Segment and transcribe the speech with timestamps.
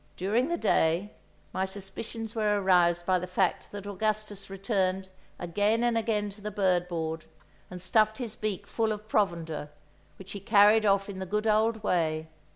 [0.17, 1.13] During the day,
[1.53, 6.49] my suspicions were aroused by the fact that Augustus returned again and again to the
[6.49, 7.25] bird board
[7.69, 9.69] and stuffed his beak full of provender,
[10.17, 12.29] which he carried off in the good old way.